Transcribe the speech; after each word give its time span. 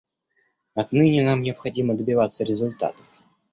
Отныне 0.73 1.21
нам 1.21 1.43
необходимо 1.43 1.93
добиваться 1.93 2.43
результатов. 2.43 3.21